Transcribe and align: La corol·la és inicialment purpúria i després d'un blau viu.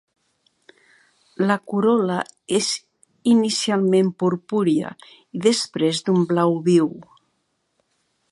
La 1.49 1.57
corol·la 1.73 2.15
és 2.59 2.69
inicialment 3.33 4.11
purpúria 4.23 4.95
i 5.11 5.45
després 5.45 6.03
d'un 6.07 6.27
blau 6.33 6.57
viu. 6.71 6.91